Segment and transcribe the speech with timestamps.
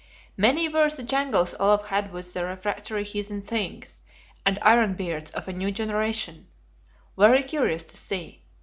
[0.35, 4.01] Many were the jangles Olaf had with the refractory Heathen Things
[4.47, 6.47] and Ironbeards of a new generation:
[7.15, 8.41] very curious to see.